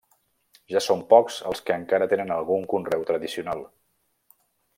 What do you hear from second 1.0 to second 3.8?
pocs els que encara tenen algun conreu tradicional.